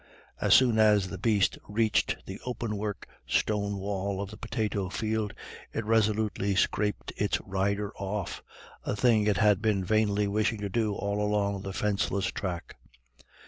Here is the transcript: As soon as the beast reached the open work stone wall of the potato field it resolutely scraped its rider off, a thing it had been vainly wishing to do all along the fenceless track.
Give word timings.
As 0.39 0.55
soon 0.55 0.79
as 0.79 1.09
the 1.09 1.19
beast 1.19 1.59
reached 1.67 2.25
the 2.25 2.41
open 2.43 2.75
work 2.75 3.07
stone 3.27 3.77
wall 3.77 4.19
of 4.19 4.31
the 4.31 4.35
potato 4.37 4.89
field 4.89 5.31
it 5.73 5.85
resolutely 5.85 6.55
scraped 6.55 7.13
its 7.17 7.39
rider 7.41 7.91
off, 7.95 8.41
a 8.83 8.95
thing 8.95 9.27
it 9.27 9.37
had 9.37 9.61
been 9.61 9.85
vainly 9.85 10.25
wishing 10.27 10.59
to 10.61 10.69
do 10.69 10.95
all 10.95 11.21
along 11.23 11.61
the 11.61 11.71
fenceless 11.71 12.31
track. 12.31 12.77